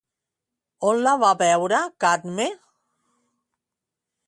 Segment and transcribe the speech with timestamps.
[0.91, 2.49] On la va veure Cadme?